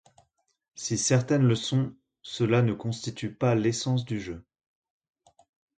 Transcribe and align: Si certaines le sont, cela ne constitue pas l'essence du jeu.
Si 0.73 0.97
certaines 0.97 1.47
le 1.47 1.53
sont, 1.53 1.95
cela 2.23 2.63
ne 2.63 2.73
constitue 2.73 3.31
pas 3.35 3.53
l'essence 3.53 4.03
du 4.03 4.19
jeu. 4.19 4.43